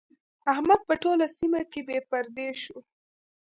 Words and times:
احمد 0.53 0.79
په 0.87 0.93
ټوله 1.03 1.25
سيمه 1.37 1.61
کې 1.71 1.81
بې 1.87 1.97
پردې 2.09 2.47
شو. 2.63 2.77